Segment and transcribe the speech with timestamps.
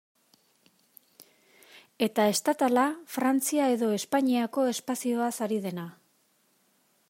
[2.07, 2.85] Eta estatala,
[3.17, 5.89] Frantzia edo Espainiako espazioaz ari dena.